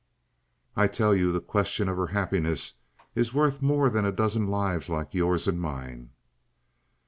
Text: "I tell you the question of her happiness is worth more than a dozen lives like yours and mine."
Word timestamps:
"I 0.75 0.87
tell 0.87 1.15
you 1.15 1.31
the 1.31 1.39
question 1.39 1.87
of 1.87 1.95
her 1.95 2.07
happiness 2.07 2.73
is 3.13 3.35
worth 3.35 3.61
more 3.61 3.87
than 3.87 4.03
a 4.03 4.11
dozen 4.11 4.47
lives 4.47 4.89
like 4.89 5.13
yours 5.13 5.47
and 5.47 5.61
mine." 5.61 6.09